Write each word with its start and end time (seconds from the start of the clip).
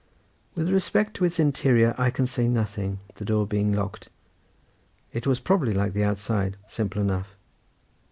With 0.55 0.71
respect 0.71 1.13
to 1.17 1.25
its 1.25 1.39
interior 1.39 1.93
I 1.95 2.09
can 2.09 2.25
say 2.25 2.47
nothing, 2.47 3.01
the 3.17 3.23
door 3.25 3.45
being 3.45 3.71
locked. 3.71 4.09
It 5.13 5.27
is 5.27 5.39
probably 5.39 5.75
like 5.75 5.93
the 5.93 6.05
outside, 6.05 6.57
simple 6.67 6.99
enough. 7.03 7.35